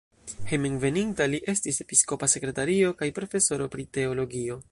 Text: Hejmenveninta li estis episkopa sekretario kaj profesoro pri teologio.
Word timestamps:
Hejmenveninta 0.51 1.27
li 1.33 1.39
estis 1.53 1.79
episkopa 1.85 2.31
sekretario 2.35 2.91
kaj 3.03 3.13
profesoro 3.21 3.69
pri 3.77 3.89
teologio. 3.99 4.59